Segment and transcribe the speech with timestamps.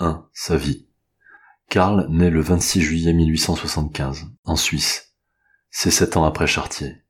[0.00, 0.28] 1.
[0.32, 0.86] Sa vie.
[1.68, 5.16] Karl naît le 26 juillet 1875, en Suisse.
[5.70, 7.02] C'est sept ans après Chartier.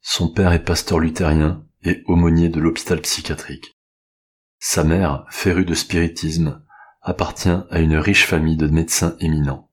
[0.00, 3.76] Son père est pasteur luthérien et aumônier de l'hôpital psychiatrique.
[4.60, 6.64] Sa mère, férue de spiritisme,
[7.02, 9.72] appartient à une riche famille de médecins éminents.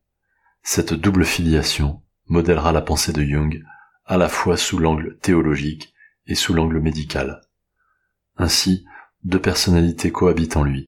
[0.63, 3.63] Cette double filiation modèlera la pensée de Jung
[4.05, 5.93] à la fois sous l'angle théologique
[6.25, 7.41] et sous l'angle médical.
[8.35, 8.83] Ainsi,
[9.23, 10.87] deux personnalités cohabitent en lui,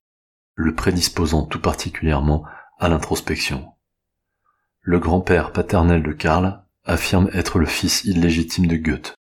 [0.54, 2.44] le prédisposant tout particulièrement
[2.78, 3.72] à l'introspection.
[4.80, 9.14] Le grand-père paternel de Karl affirme être le fils illégitime de Goethe.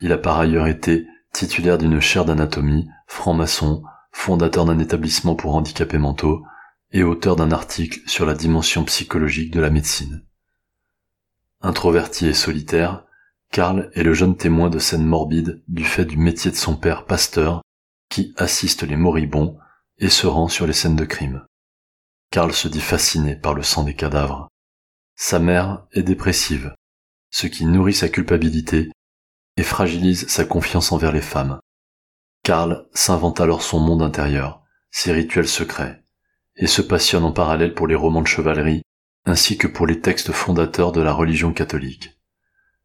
[0.00, 5.98] Il a par ailleurs été titulaire d'une chaire d'anatomie, franc-maçon, fondateur d'un établissement pour handicapés
[5.98, 6.44] mentaux
[6.92, 10.24] et auteur d'un article sur la dimension psychologique de la médecine.
[11.60, 13.04] Introverti et solitaire,
[13.50, 17.04] Karl est le jeune témoin de scènes morbides du fait du métier de son père
[17.04, 17.62] pasteur
[18.08, 19.58] qui assiste les moribonds
[19.98, 21.44] et se rend sur les scènes de crime.
[22.30, 24.48] Karl se dit fasciné par le sang des cadavres.
[25.16, 26.74] Sa mère est dépressive,
[27.30, 28.90] ce qui nourrit sa culpabilité
[29.56, 31.60] et fragilise sa confiance envers les femmes.
[32.42, 36.04] Karl s'invente alors son monde intérieur, ses rituels secrets,
[36.56, 38.82] et se passionne en parallèle pour les romans de chevalerie
[39.26, 42.18] ainsi que pour les textes fondateurs de la religion catholique.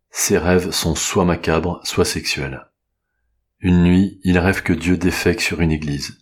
[0.10, 2.66] Ses rêves sont soit macabres, soit sexuels.
[3.60, 6.18] Une nuit, il rêve que Dieu défèque sur une église.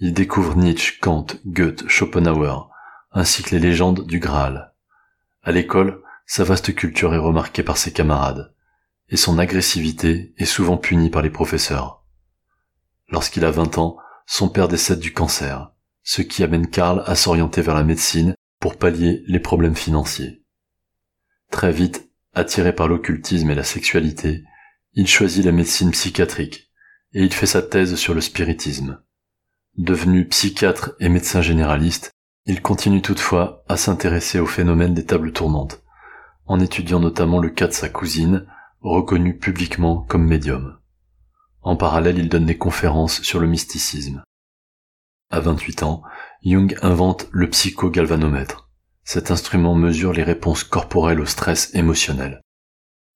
[0.00, 2.70] Il découvre Nietzsche, Kant, Goethe, Schopenhauer,
[3.10, 4.72] ainsi que les légendes du Graal.
[5.42, 8.54] À l'école, sa vaste culture est remarquée par ses camarades,
[9.08, 12.04] et son agressivité est souvent punie par les professeurs.
[13.08, 15.72] Lorsqu'il a 20 ans, son père décède du cancer,
[16.04, 20.44] ce qui amène Karl à s'orienter vers la médecine pour pallier les problèmes financiers.
[21.50, 24.44] Très vite, attiré par l'occultisme et la sexualité,
[24.92, 26.70] il choisit la médecine psychiatrique,
[27.14, 29.02] et il fait sa thèse sur le spiritisme.
[29.78, 32.10] Devenu psychiatre et médecin généraliste,
[32.46, 35.84] il continue toutefois à s'intéresser au phénomène des tables tournantes,
[36.46, 38.44] en étudiant notamment le cas de sa cousine,
[38.80, 40.80] reconnue publiquement comme médium.
[41.62, 44.24] En parallèle, il donne des conférences sur le mysticisme.
[45.30, 46.02] À 28 ans,
[46.44, 48.68] Jung invente le psychogalvanomètre.
[49.04, 52.40] Cet instrument mesure les réponses corporelles au stress émotionnel.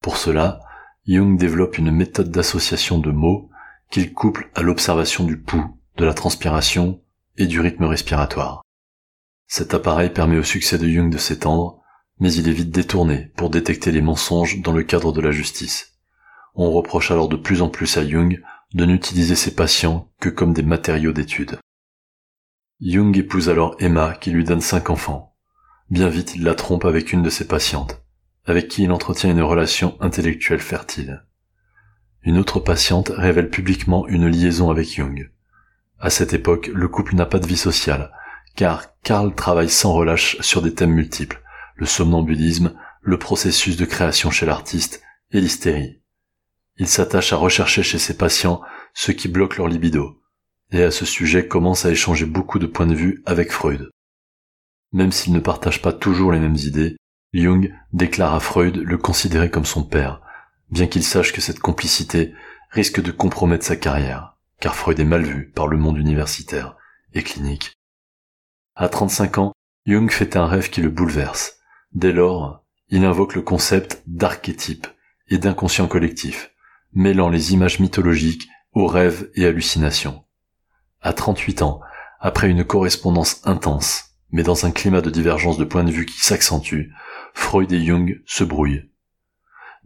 [0.01, 0.61] Pour cela,
[1.05, 3.49] Jung développe une méthode d'association de mots
[3.91, 7.01] qu'il couple à l'observation du pouls de la transpiration
[7.37, 8.63] et du rythme respiratoire.
[9.47, 11.81] Cet appareil permet au succès de Jung de s'étendre,
[12.19, 15.99] mais il est vite détourné pour détecter les mensonges dans le cadre de la justice.
[16.55, 18.41] On reproche alors de plus en plus à Jung
[18.73, 21.59] de n'utiliser ses patients que comme des matériaux d'étude.
[22.81, 25.35] Jung épouse alors Emma qui lui donne cinq enfants.
[25.89, 28.03] Bien vite il la trompe avec une de ses patientes,
[28.45, 31.25] avec qui il entretient une relation intellectuelle fertile.
[32.23, 35.29] Une autre patiente révèle publiquement une liaison avec Jung.
[36.03, 38.11] À cette époque, le couple n'a pas de vie sociale,
[38.57, 41.41] car Karl travaille sans relâche sur des thèmes multiples,
[41.77, 46.01] le somnambulisme, le processus de création chez l'artiste et l'hystérie.
[46.75, 48.61] Il s'attache à rechercher chez ses patients
[48.93, 50.19] ce qui bloque leur libido,
[50.73, 53.89] et à ce sujet commence à échanger beaucoup de points de vue avec Freud.
[54.91, 56.97] Même s'il ne partage pas toujours les mêmes idées,
[57.33, 60.19] Jung déclare à Freud le considérer comme son père,
[60.69, 62.33] bien qu'il sache que cette complicité
[62.71, 64.32] risque de compromettre sa carrière
[64.63, 66.77] car Freud est mal vu par le monde universitaire
[67.13, 67.73] et clinique.
[68.75, 69.51] À 35 ans,
[69.85, 71.57] Jung fait un rêve qui le bouleverse.
[71.91, 74.87] Dès lors, il invoque le concept d'archétype
[75.27, 76.51] et d'inconscient collectif,
[76.93, 80.23] mêlant les images mythologiques aux rêves et hallucinations.
[81.01, 81.81] À 38 ans,
[82.21, 86.21] après une correspondance intense, mais dans un climat de divergence de point de vue qui
[86.21, 86.87] s'accentue,
[87.33, 88.89] Freud et Jung se brouillent.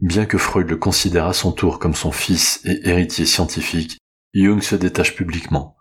[0.00, 3.98] Bien que Freud le considère à son tour comme son fils et héritier scientifique,
[4.34, 5.76] Jung se détache publiquement,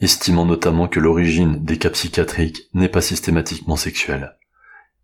[0.00, 4.36] estimant notamment que l'origine des cas psychiatriques n'est pas systématiquement sexuelle.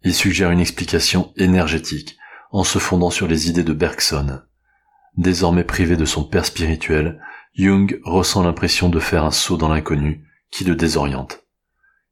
[0.02, 2.16] Il suggère une explication énergétique
[2.52, 4.42] en se fondant sur les idées de Bergson.
[5.16, 7.20] Désormais privé de son père spirituel,
[7.56, 11.44] Jung ressent l'impression de faire un saut dans l'inconnu qui le désoriente.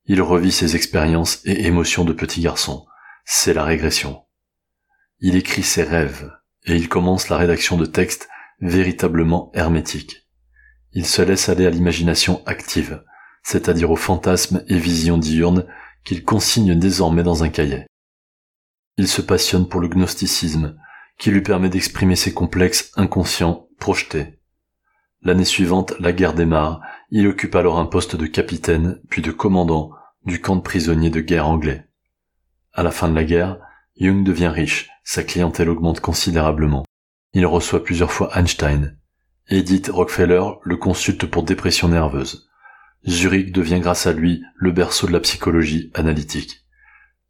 [0.07, 2.87] Il revit ses expériences et émotions de petit garçon.
[3.25, 4.25] C'est la régression.
[5.21, 6.33] Il écrit ses rêves
[6.65, 8.29] et il commence la rédaction de textes
[8.61, 10.22] véritablement hermétiques.
[10.95, 13.03] Il se laisse aller à l'imagination active,
[13.43, 15.67] c'est-à-dire aux fantasmes et visions diurnes
[16.05, 17.87] qu'il consigne désormais dans un cahier.
[18.99, 20.77] Il se passionne pour le gnosticisme,
[21.19, 24.39] qui lui permet d'exprimer ses complexes inconscients projetés.
[25.23, 26.81] L'année suivante, la guerre démarre,
[27.11, 29.93] il occupe alors un poste de capitaine, puis de commandant
[30.25, 31.87] du camp de prisonniers de guerre anglais.
[32.73, 33.59] À la fin de la guerre,
[33.99, 36.85] Jung devient riche, sa clientèle augmente considérablement.
[37.35, 38.99] Il reçoit plusieurs fois Einstein,
[39.49, 42.49] Edith Rockefeller le consulte pour dépression nerveuse.
[43.07, 46.65] Zurich devient grâce à lui le berceau de la psychologie analytique.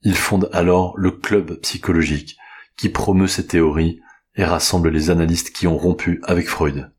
[0.02, 2.36] Il fonde alors le club psychologique,
[2.76, 4.00] qui promeut ses théories
[4.34, 6.92] et rassemble les analystes qui ont rompu avec Freud.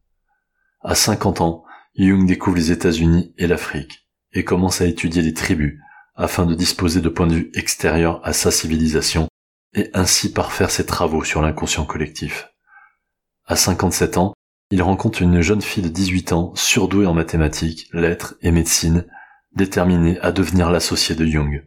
[0.81, 1.63] À 50 ans,
[1.95, 5.80] Jung découvre les États-Unis et l'Afrique, et commence à étudier les tribus,
[6.15, 9.27] afin de disposer de points de vue extérieurs à sa civilisation,
[9.75, 12.50] et ainsi parfaire ses travaux sur l'inconscient collectif.
[13.45, 14.33] À 57 ans,
[14.74, 19.06] il rencontre une jeune fille de 18 ans, surdouée en mathématiques, lettres et médecine,
[19.56, 21.64] déterminée à devenir l'associée de Jung.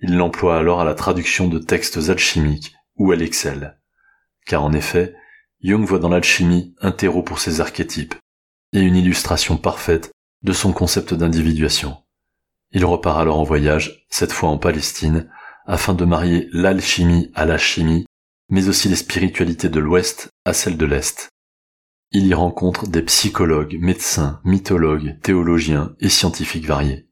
[0.00, 3.78] Il l'emploie alors à la traduction de textes alchimiques, où elle excelle.
[4.46, 5.14] Car en effet,
[5.62, 8.14] Jung voit dans l'alchimie un terreau pour ses archétypes,
[8.72, 10.10] et une illustration parfaite
[10.42, 11.98] de son concept d'individuation.
[12.72, 15.30] Il repart alors en voyage, cette fois en Palestine,
[15.66, 18.06] afin de marier l'alchimie à la chimie,
[18.48, 21.29] mais aussi les spiritualités de l'Ouest à celles de l'Est.
[22.12, 27.08] Il y rencontre des psychologues, médecins, mythologues, théologiens et scientifiques variés.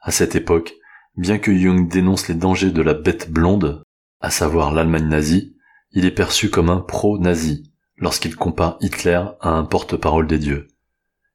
[0.00, 0.72] À cette époque,
[1.18, 3.82] bien que Jung dénonce les dangers de la bête blonde,
[4.20, 5.54] à savoir l'Allemagne nazie,
[5.92, 10.68] il est perçu comme un pro-nazi lorsqu'il compare Hitler à un porte-parole des dieux.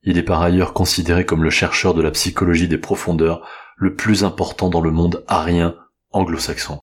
[0.01, 4.23] Il est par ailleurs considéré comme le chercheur de la psychologie des profondeurs le plus
[4.23, 5.75] important dans le monde arien
[6.09, 6.79] anglo-saxon.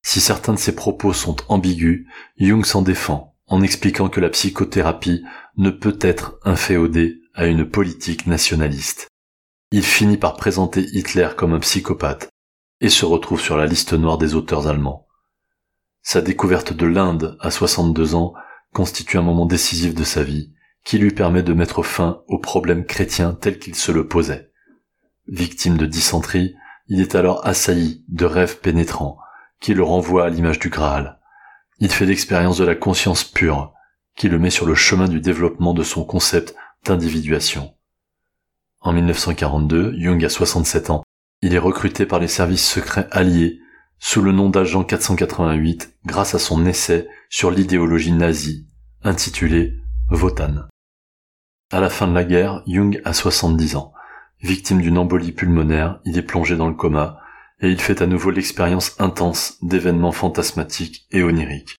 [0.00, 2.06] Si certains de ses propos sont ambigus,
[2.38, 5.24] Jung s'en défend en expliquant que la psychothérapie
[5.56, 9.08] ne peut être inféodée à une politique nationaliste.
[9.70, 12.28] Il finit par présenter Hitler comme un psychopathe
[12.80, 15.06] et se retrouve sur la liste noire des auteurs allemands.
[16.02, 18.34] Sa découverte de l'Inde à 62 ans
[18.72, 20.52] constitue un moment décisif de sa vie
[20.84, 24.50] qui lui permet de mettre fin aux problèmes chrétiens tels qu'il se le posait.
[25.26, 26.54] Victime de dysenterie,
[26.88, 29.16] il est alors assailli de rêves pénétrants
[29.60, 31.18] qui le renvoient à l'image du Graal.
[31.84, 33.74] Il fait l'expérience de la conscience pure,
[34.16, 36.54] qui le met sur le chemin du développement de son concept
[36.86, 37.74] d'individuation.
[38.80, 41.02] En 1942, Jung a 67 ans.
[41.42, 43.58] Il est recruté par les services secrets alliés
[43.98, 48.66] sous le nom d'agent 488 grâce à son essai sur l'idéologie nazie,
[49.02, 49.74] intitulé
[50.08, 50.62] Votan.
[51.70, 53.92] À la fin de la guerre, Jung a 70 ans.
[54.40, 57.20] Victime d'une embolie pulmonaire, il est plongé dans le coma
[57.60, 61.76] et il fait à nouveau l'expérience intense d'événements fantasmatiques et oniriques.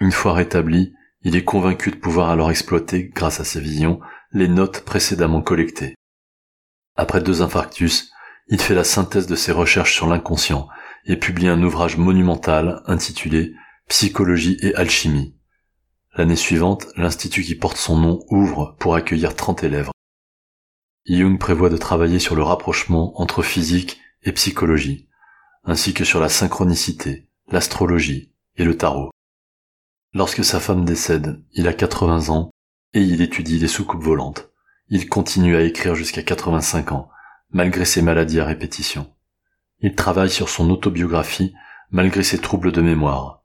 [0.00, 4.00] Une fois rétabli, il est convaincu de pouvoir alors exploiter, grâce à ses visions,
[4.32, 5.94] les notes précédemment collectées.
[6.96, 8.10] Après deux infarctus,
[8.48, 10.68] il fait la synthèse de ses recherches sur l'inconscient
[11.04, 13.54] et publie un ouvrage monumental intitulé
[13.88, 15.36] Psychologie et alchimie.
[16.16, 19.90] L'année suivante, l'institut qui porte son nom ouvre pour accueillir 30 élèves.
[21.06, 25.08] Jung prévoit de travailler sur le rapprochement entre physique et psychologie,
[25.64, 29.10] ainsi que sur la synchronicité, l'astrologie et le tarot.
[30.14, 32.50] Lorsque sa femme décède, il a 80 ans
[32.94, 34.50] et il étudie les soucoupes volantes.
[34.88, 37.08] Il continue à écrire jusqu'à 85 ans,
[37.50, 39.10] malgré ses maladies à répétition.
[39.80, 41.54] Il travaille sur son autobiographie
[41.90, 43.42] malgré ses troubles de mémoire.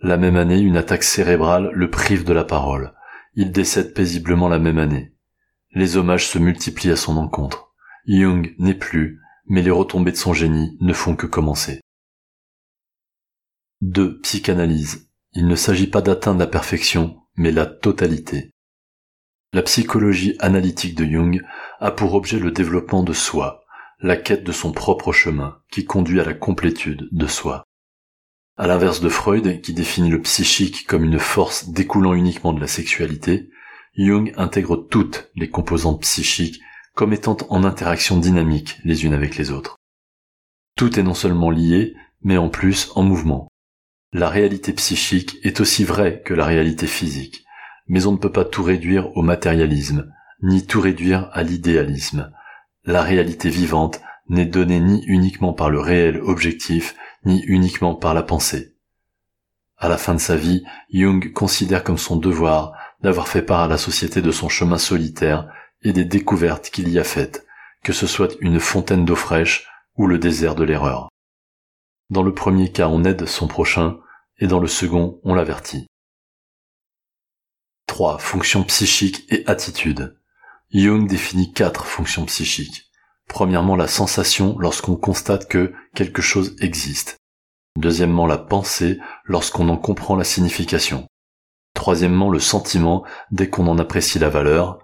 [0.00, 2.92] La même année, une attaque cérébrale le prive de la parole.
[3.34, 5.14] Il décède paisiblement la même année.
[5.72, 7.72] Les hommages se multiplient à son encontre.
[8.06, 11.80] Jung n'est plus, mais les retombées de son génie ne font que commencer.
[13.82, 14.20] 2.
[14.20, 15.08] Psychanalyse.
[15.32, 18.50] Il ne s'agit pas d'atteindre la perfection, mais la totalité.
[19.52, 21.42] La psychologie analytique de Jung
[21.80, 23.64] a pour objet le développement de soi,
[23.98, 27.64] la quête de son propre chemin, qui conduit à la complétude de soi.
[28.56, 32.66] À l'inverse de Freud, qui définit le psychique comme une force découlant uniquement de la
[32.66, 33.50] sexualité,
[33.96, 36.60] Jung intègre toutes les composantes psychiques
[36.94, 39.76] comme étant en interaction dynamique les unes avec les autres.
[40.76, 43.48] Tout est non seulement lié, mais en plus en mouvement.
[44.12, 47.44] La réalité psychique est aussi vraie que la réalité physique,
[47.88, 52.30] mais on ne peut pas tout réduire au matérialisme, ni tout réduire à l'idéalisme.
[52.84, 56.94] La réalité vivante n'est donnée ni uniquement par le réel objectif,
[57.24, 58.74] ni uniquement par la pensée.
[59.76, 62.72] À la fin de sa vie, Jung considère comme son devoir
[63.02, 65.48] d'avoir fait part à la société de son chemin solitaire
[65.82, 67.46] et des découvertes qu'il y a faites,
[67.82, 71.08] que ce soit une fontaine d'eau fraîche ou le désert de l'erreur.
[72.10, 73.98] Dans le premier cas, on aide son prochain,
[74.38, 75.86] et dans le second, on l'avertit.
[77.86, 78.18] 3.
[78.18, 80.18] Fonctions psychiques et attitudes.
[80.72, 82.90] Jung définit quatre fonctions psychiques.
[83.28, 87.16] Premièrement, la sensation lorsqu'on constate que quelque chose existe.
[87.78, 91.06] Deuxièmement, la pensée lorsqu'on en comprend la signification.
[91.74, 94.81] Troisièmement, le sentiment dès qu'on en apprécie la valeur.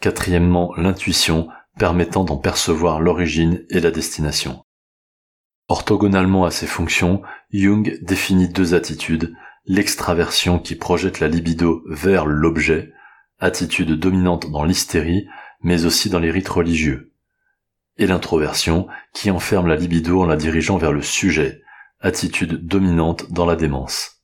[0.00, 1.48] Quatrièmement, l'intuition
[1.78, 4.64] permettant d'en percevoir l'origine et la destination.
[5.68, 7.22] Orthogonalement à ces fonctions,
[7.52, 9.34] Jung définit deux attitudes,
[9.64, 12.92] l'extraversion qui projette la libido vers l'objet,
[13.40, 15.26] attitude dominante dans l'hystérie,
[15.62, 17.12] mais aussi dans les rites religieux,
[17.98, 21.62] et l'introversion qui enferme la libido en la dirigeant vers le sujet,
[22.00, 24.15] attitude dominante dans la démence.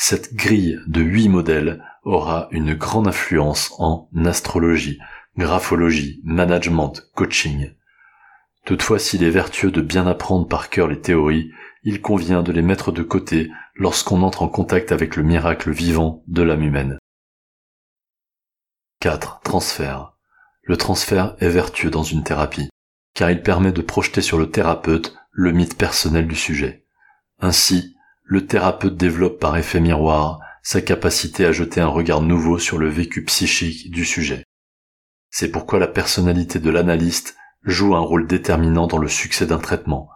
[0.00, 5.00] Cette grille de huit modèles aura une grande influence en astrologie,
[5.36, 7.74] graphologie, management, coaching.
[8.64, 11.50] Toutefois, s'il est vertueux de bien apprendre par cœur les théories,
[11.82, 16.22] il convient de les mettre de côté lorsqu'on entre en contact avec le miracle vivant
[16.28, 16.98] de l'âme humaine.
[19.00, 19.40] 4.
[19.42, 20.12] Transfert.
[20.62, 22.70] Le transfert est vertueux dans une thérapie,
[23.14, 26.86] car il permet de projeter sur le thérapeute le mythe personnel du sujet.
[27.40, 27.96] Ainsi,
[28.28, 32.90] le thérapeute développe par effet miroir sa capacité à jeter un regard nouveau sur le
[32.90, 34.44] vécu psychique du sujet.
[35.30, 40.10] C'est pourquoi la personnalité de l'analyste joue un rôle déterminant dans le succès d'un traitement,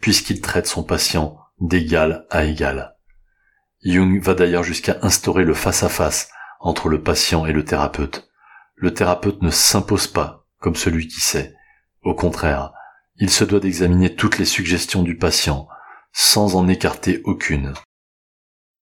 [0.00, 2.96] puisqu'il traite son patient d'égal à égal.
[3.84, 8.30] Jung va d'ailleurs jusqu'à instaurer le face-à-face entre le patient et le thérapeute.
[8.76, 11.54] Le thérapeute ne s'impose pas comme celui qui sait.
[12.02, 12.72] Au contraire,
[13.16, 15.68] il se doit d'examiner toutes les suggestions du patient,
[16.20, 17.74] sans en écarter aucune.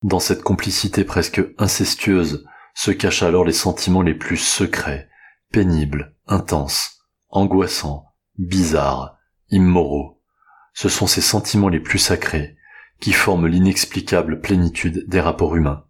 [0.03, 5.11] Dans cette complicité presque incestueuse se cachent alors les sentiments les plus secrets,
[5.53, 8.07] pénibles, intenses, angoissants,
[8.39, 9.19] bizarres,
[9.51, 10.23] immoraux.
[10.73, 12.57] Ce sont ces sentiments les plus sacrés
[13.01, 15.85] qui forment l'inexplicable plénitude des rapports humains.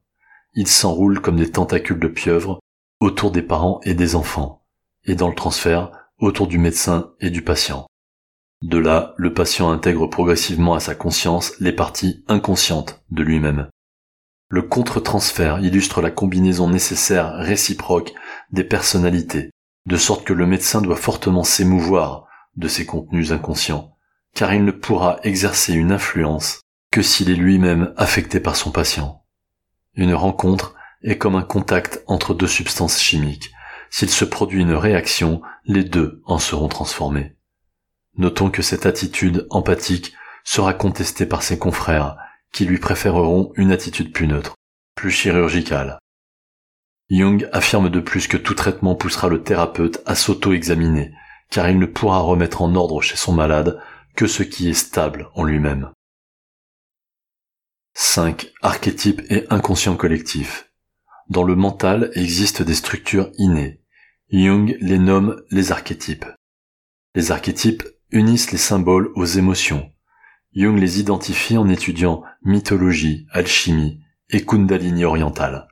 [0.55, 2.59] Ils s'enroulent comme des tentacules de pieuvre
[2.99, 4.67] autour des parents et des enfants,
[5.05, 7.87] et dans le transfert, autour du médecin et du patient.
[8.63, 13.69] De là, le patient intègre progressivement à sa conscience les parties inconscientes de lui-même.
[14.49, 18.15] Le contre-transfert illustre la combinaison nécessaire réciproque
[18.53, 19.51] des personnalités,
[19.87, 23.97] de sorte que le médecin doit fortement s'émouvoir de ces contenus inconscients,
[24.35, 26.61] car il ne pourra exercer une influence
[26.91, 29.23] que s'il est lui-même affecté par son patient.
[29.97, 33.53] Une rencontre est comme un contact entre deux substances chimiques.
[33.91, 37.36] S'il se produit une réaction, les deux en seront transformés.
[38.19, 42.17] Notons que cette attitude empathique sera contestée par ses confrères,
[42.53, 44.55] qui lui préféreront une attitude plus neutre,
[44.95, 45.99] plus chirurgicale.
[47.11, 51.13] Jung affirme de plus que tout traitement poussera le thérapeute à s'auto-examiner,
[51.51, 53.81] car il ne pourra remettre en ordre chez son malade
[54.17, 55.91] que ce qui est stable en lui-même.
[57.95, 58.53] 5.
[58.63, 60.71] Archétypes et inconscient collectif.
[61.29, 63.81] Dans le mental existent des structures innées.
[64.31, 66.27] Jung les nomme les archétypes.
[67.15, 69.91] Les archétypes unissent les symboles aux émotions.
[70.55, 75.69] Jung les identifie en étudiant mythologie, alchimie et kundalini orientale.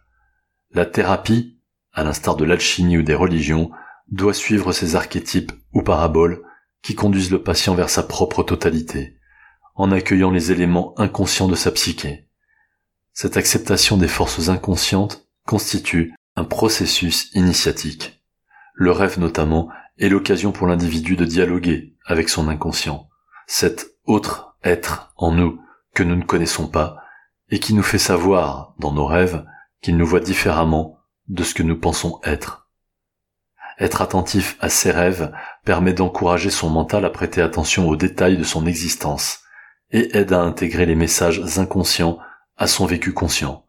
[0.72, 1.58] La thérapie,
[1.92, 3.70] à l'instar de l'alchimie ou des religions,
[4.10, 6.42] doit suivre ces archétypes ou paraboles
[6.82, 9.16] qui conduisent le patient vers sa propre totalité,
[9.74, 12.28] en accueillant les éléments inconscients de sa psyché.
[13.12, 18.22] Cette acceptation des forces inconscientes constitue un processus initiatique.
[18.74, 23.08] Le rêve notamment est l'occasion pour l'individu de dialoguer avec son inconscient,
[23.46, 25.60] cet autre être en nous
[25.94, 26.98] que nous ne connaissons pas
[27.50, 29.44] et qui nous fait savoir dans nos rêves
[29.80, 32.68] qu'il nous voit différemment de ce que nous pensons être.
[33.78, 35.32] Être attentif à ses rêves
[35.64, 39.40] permet d'encourager son mental à prêter attention aux détails de son existence
[39.90, 42.18] et aide à intégrer les messages inconscients
[42.56, 43.66] à son vécu conscient.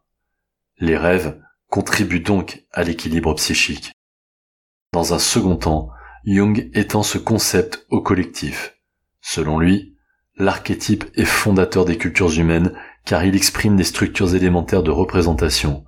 [0.78, 3.92] Les rêves contribuent donc à l'équilibre psychique.
[4.92, 5.90] Dans un second temps,
[6.26, 8.74] Jung étend ce concept au collectif.
[9.20, 9.96] Selon lui,
[10.36, 12.72] l'archétype est fondateur des cultures humaines
[13.04, 15.84] car il exprime des structures élémentaires de représentation,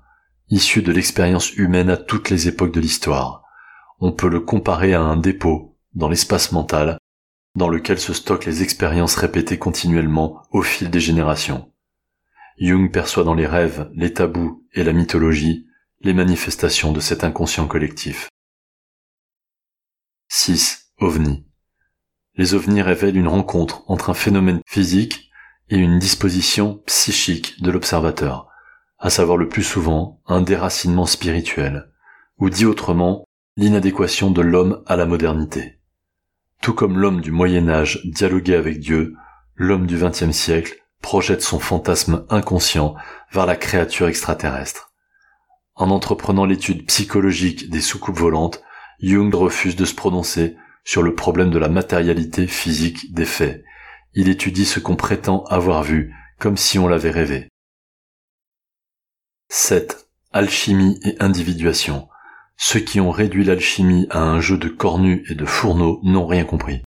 [0.48, 3.42] issues de l'expérience humaine à toutes les époques de l'histoire.
[3.98, 6.98] On peut le comparer à un dépôt, dans l'espace mental,
[7.56, 11.72] dans lequel se stockent les expériences répétées continuellement au fil des générations.
[12.60, 15.66] Jung perçoit dans les rêves, les tabous et la mythologie
[16.00, 18.28] les manifestations de cet inconscient collectif.
[20.30, 20.92] 6.
[21.00, 21.46] OVNI.
[22.34, 25.30] Les ovnis révèlent une rencontre entre un phénomène physique
[25.70, 28.46] et une disposition psychique de l'observateur,
[28.98, 31.90] à savoir le plus souvent un déracinement spirituel,
[32.38, 33.24] ou dit autrement,
[33.56, 35.80] l'inadéquation de l'homme à la modernité.
[36.60, 39.14] Tout comme l'homme du Moyen Âge dialoguait avec Dieu,
[39.56, 42.96] l'homme du XXe siècle projette son fantasme inconscient
[43.32, 44.92] vers la créature extraterrestre.
[45.74, 48.62] En entreprenant l'étude psychologique des soucoupes volantes,
[49.00, 53.64] Jung refuse de se prononcer sur le problème de la matérialité physique des faits.
[54.14, 57.48] Il étudie ce qu'on prétend avoir vu, comme si on l'avait rêvé.
[59.50, 60.08] 7.
[60.32, 62.08] Alchimie et individuation.
[62.56, 66.44] Ceux qui ont réduit l'alchimie à un jeu de cornues et de fourneaux n'ont rien
[66.44, 66.82] compris.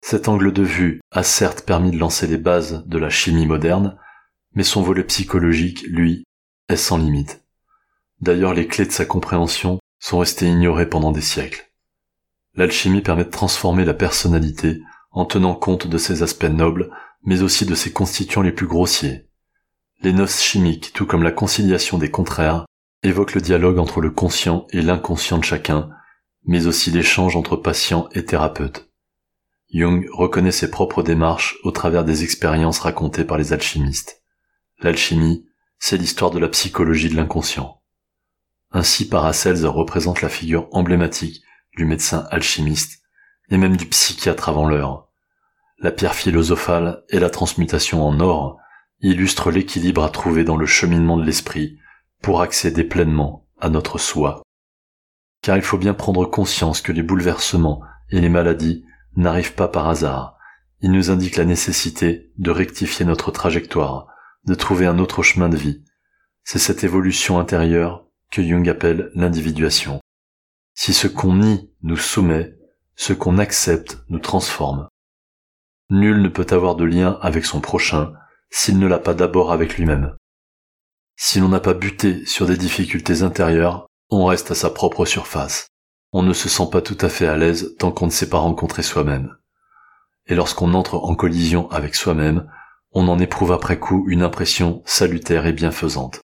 [0.00, 3.98] Cet angle de vue a certes permis de lancer les bases de la chimie moderne,
[4.54, 6.24] mais son volet psychologique, lui,
[6.68, 7.44] est sans limite.
[8.20, 11.70] D'ailleurs, les clés de sa compréhension sont restées ignorées pendant des siècles.
[12.54, 14.80] l'alchimie permet de transformer la personnalité
[15.12, 16.90] en tenant compte de ses aspects nobles,
[17.22, 19.28] mais aussi de ses constituants les plus grossiers.
[20.02, 22.66] Les noces chimiques, tout comme la conciliation des contraires,
[23.02, 25.90] évoquent le dialogue entre le conscient et l'inconscient de chacun,
[26.44, 28.90] mais aussi l'échange entre patients et thérapeutes.
[29.72, 34.22] Jung reconnaît ses propres démarches au travers des expériences racontées par les alchimistes.
[34.80, 35.46] L'alchimie,
[35.78, 37.77] c'est l'histoire de la psychologie de l'inconscient.
[38.70, 41.42] Ainsi Paracelse représente la figure emblématique
[41.76, 43.02] du médecin alchimiste
[43.50, 45.08] et même du psychiatre avant l'heure.
[45.78, 48.58] La pierre philosophale et la transmutation en or
[49.00, 51.78] illustrent l'équilibre à trouver dans le cheminement de l'esprit
[52.20, 54.42] pour accéder pleinement à notre soi.
[55.40, 58.84] Car il faut bien prendre conscience que les bouleversements et les maladies
[59.16, 60.36] n'arrivent pas par hasard.
[60.80, 64.08] Ils nous indiquent la nécessité de rectifier notre trajectoire,
[64.44, 65.84] de trouver un autre chemin de vie.
[66.44, 70.00] C'est cette évolution intérieure que Jung appelle l'individuation.
[70.74, 72.56] Si ce qu'on nie nous soumet,
[72.96, 74.88] ce qu'on accepte nous transforme.
[75.90, 78.12] Nul ne peut avoir de lien avec son prochain
[78.50, 80.16] s'il ne l'a pas d'abord avec lui-même.
[81.16, 85.68] Si l'on n'a pas buté sur des difficultés intérieures, on reste à sa propre surface.
[86.12, 88.38] On ne se sent pas tout à fait à l'aise tant qu'on ne s'est pas
[88.38, 89.36] rencontré soi-même.
[90.26, 92.50] Et lorsqu'on entre en collision avec soi-même,
[92.92, 96.20] on en éprouve après coup une impression salutaire et bienfaisante.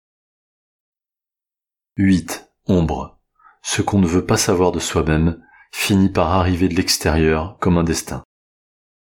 [1.97, 2.49] 8.
[2.65, 3.19] Ombre.
[3.61, 5.39] Ce qu'on ne veut pas savoir de soi-même
[5.71, 8.23] finit par arriver de l'extérieur comme un destin.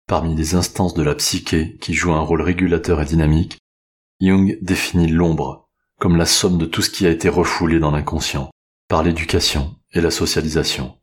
[0.07, 3.57] Parmi les instances de la psyché qui jouent un rôle régulateur et dynamique,
[4.21, 5.67] Jung définit l'ombre
[5.99, 8.51] comme la somme de tout ce qui a été refoulé dans l'inconscient,
[8.87, 10.97] par l'éducation et la socialisation.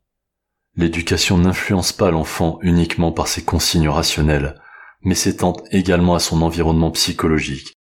[0.75, 4.59] L'éducation n'influence pas l'enfant uniquement par ses consignes rationnelles,
[5.03, 7.75] mais s'étend également à son environnement psychologique,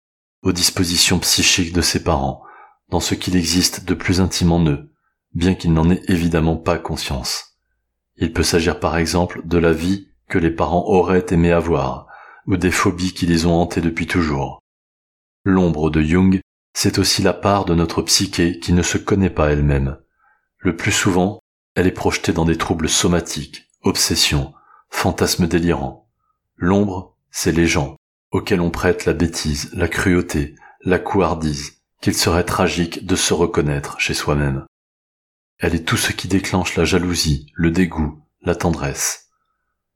[0.42, 2.42] aux dispositions psychiques de ses parents,
[2.92, 4.92] dans ce qu'il existe de plus intime en eux,
[5.34, 7.58] bien qu'il n'en ait évidemment pas conscience.
[8.18, 12.08] Il peut s'agir par exemple de la vie que les parents auraient aimé avoir,
[12.48, 14.60] ou des phobies qui les ont hantés depuis toujours.
[15.44, 16.42] L'ombre de Jung,
[16.74, 19.98] c'est aussi la part de notre psyché qui ne se connaît pas elle-même.
[20.58, 21.40] Le plus souvent,
[21.76, 24.54] elle est projetée dans des troubles somatiques, obsessions,
[24.90, 26.10] fantasmes délirants.
[26.58, 27.96] L'ombre, c'est les gens,
[28.32, 34.00] auxquels on prête la bêtise, la cruauté, la couardise, qu'il serait tragique de se reconnaître
[34.00, 34.66] chez soi-même.
[35.60, 39.30] Elle est tout ce qui déclenche la jalousie, le dégoût, la tendresse.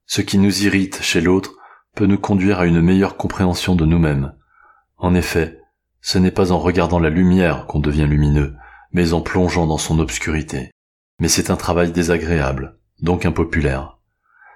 [0.06, 1.56] Ce qui nous irrite chez l'autre
[1.96, 4.36] peut nous conduire à une meilleure compréhension de nous-mêmes.
[4.98, 5.60] En effet,
[6.02, 8.56] ce n'est pas en regardant la lumière qu'on devient lumineux,
[8.92, 10.70] mais en plongeant dans son obscurité.
[11.20, 13.98] Mais c'est un travail désagréable, donc impopulaire.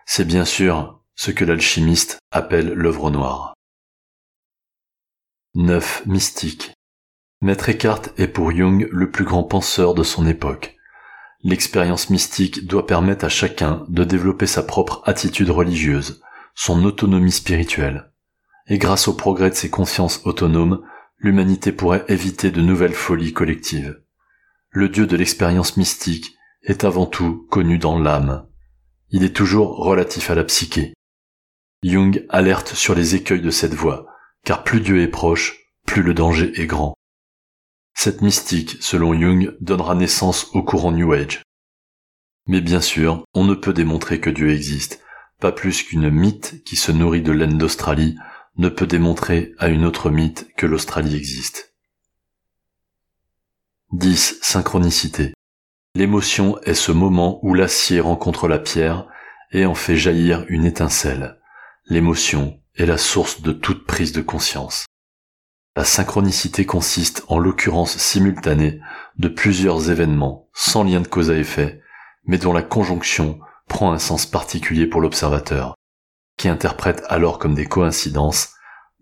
[0.05, 3.55] C'est bien sûr ce que l'alchimiste appelle l'œuvre noire.
[5.55, 6.03] 9.
[6.05, 6.73] Mystique.
[7.41, 10.75] Maître Eckhart est pour Jung le plus grand penseur de son époque.
[11.41, 16.21] L'expérience mystique doit permettre à chacun de développer sa propre attitude religieuse,
[16.53, 18.11] son autonomie spirituelle.
[18.67, 20.83] Et grâce au progrès de ses consciences autonomes,
[21.17, 24.01] l'humanité pourrait éviter de nouvelles folies collectives.
[24.69, 28.47] Le Dieu de l'expérience mystique est avant tout connu dans l'âme.
[29.11, 30.93] Il est toujours relatif à la psyché.
[31.83, 34.07] Jung alerte sur les écueils de cette voie,
[34.43, 36.98] car plus Dieu est proche, plus le danger est grand.
[38.01, 41.41] Cette mystique, selon Jung, donnera naissance au courant New Age.
[42.47, 45.01] Mais bien sûr, on ne peut démontrer que Dieu existe,
[45.41, 48.15] pas plus qu'une mythe qui se nourrit de laine d'Australie
[48.55, 51.75] ne peut démontrer à une autre mythe que l'Australie existe.
[53.91, 54.39] 10.
[54.41, 55.33] Synchronicité.
[55.93, 59.09] L'émotion est ce moment où l'acier rencontre la pierre
[59.51, 61.37] et en fait jaillir une étincelle.
[61.87, 64.85] L'émotion est la source de toute prise de conscience.
[65.75, 68.79] La synchronicité consiste en l'occurrence simultanée
[69.17, 71.81] de plusieurs événements sans lien de cause à effet,
[72.25, 75.75] mais dont la conjonction prend un sens particulier pour l'observateur,
[76.37, 78.53] qui interprète alors comme des coïncidences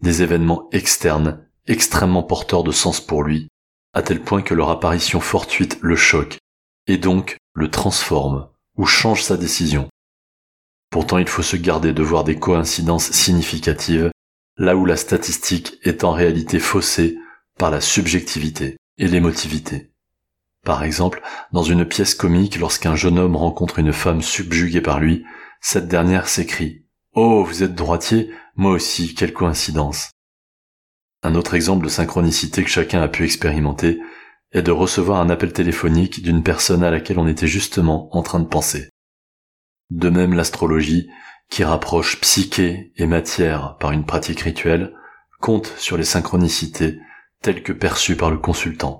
[0.02, 3.48] des événements externes extrêmement porteurs de sens pour lui,
[3.94, 6.38] à tel point que leur apparition fortuite le choque,
[6.86, 9.90] et donc le transforme ou change sa décision.
[10.92, 14.12] Pourtant il faut se garder de voir des coïncidences significatives
[14.58, 17.18] là où la statistique est en réalité faussée
[17.58, 19.92] par la subjectivité et l'émotivité.
[20.66, 21.22] Par exemple,
[21.54, 25.24] dans une pièce comique, lorsqu'un jeune homme rencontre une femme subjuguée par lui,
[25.62, 26.70] cette dernière s'écrie⁇
[27.14, 30.06] Oh, vous êtes droitier Moi aussi, quelle coïncidence!⁇
[31.24, 34.00] Un autre exemple de synchronicité que chacun a pu expérimenter
[34.52, 38.40] est de recevoir un appel téléphonique d'une personne à laquelle on était justement en train
[38.40, 38.90] de penser.
[39.90, 41.10] De même, l'astrologie
[41.50, 44.94] qui rapproche psyché et matière par une pratique rituelle,
[45.40, 47.00] compte sur les synchronicités
[47.42, 49.00] telles que perçues par le consultant.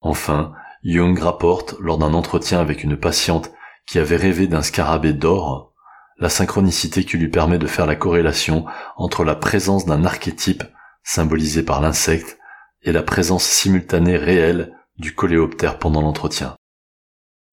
[0.00, 3.50] Enfin, Jung rapporte, lors d'un entretien avec une patiente
[3.86, 5.72] qui avait rêvé d'un scarabée d'or,
[6.18, 8.64] la synchronicité qui lui permet de faire la corrélation
[8.96, 10.64] entre la présence d'un archétype,
[11.02, 12.38] symbolisé par l'insecte,
[12.82, 16.55] et la présence simultanée réelle du coléoptère pendant l'entretien.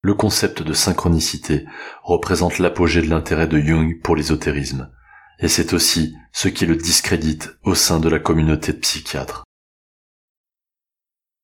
[0.05, 1.65] Le concept de synchronicité
[2.03, 4.91] représente l'apogée de l'intérêt de Jung pour l'ésotérisme,
[5.39, 9.45] et c'est aussi ce qui le discrédite au sein de la communauté de psychiatres.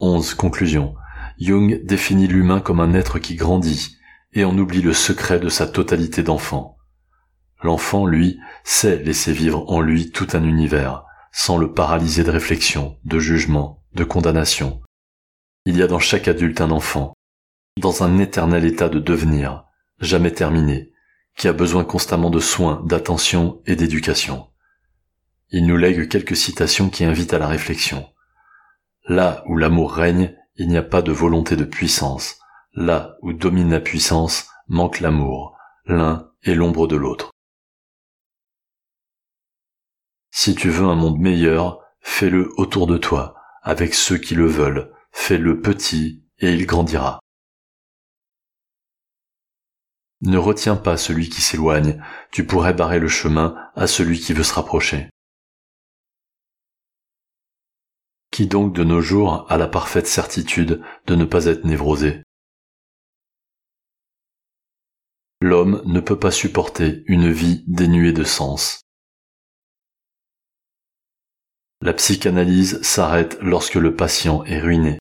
[0.01, 0.33] 11.
[0.33, 0.93] Conclusion.
[1.39, 3.95] Jung définit l'humain comme un être qui grandit,
[4.33, 6.75] et en oublie le secret de sa totalité d'enfant.
[7.63, 12.97] L'enfant, lui, sait laisser vivre en lui tout un univers, sans le paralyser de réflexion,
[13.05, 14.81] de jugement, de condamnation.
[15.65, 17.13] Il y a dans chaque adulte un enfant,
[17.79, 19.65] dans un éternel état de devenir,
[19.99, 20.91] jamais terminé,
[21.35, 24.47] qui a besoin constamment de soins, d'attention et d'éducation.
[25.51, 28.07] Il nous lègue quelques citations qui invitent à la réflexion.
[29.07, 32.39] Là où l'amour règne, il n'y a pas de volonté de puissance.
[32.73, 35.57] Là où domine la puissance, manque l'amour.
[35.85, 37.31] L'un est l'ombre de l'autre.
[40.29, 44.93] Si tu veux un monde meilleur, fais-le autour de toi, avec ceux qui le veulent.
[45.11, 47.19] Fais-le petit, et il grandira.
[50.21, 54.43] Ne retiens pas celui qui s'éloigne, tu pourrais barrer le chemin à celui qui veut
[54.43, 55.09] se rapprocher.
[58.31, 62.23] Qui donc de nos jours a la parfaite certitude de ne pas être névrosé?
[65.41, 68.81] L'homme ne peut pas supporter une vie dénuée de sens.
[71.81, 74.99] La psychanalyse s'arrête lorsque le patient est ruiné.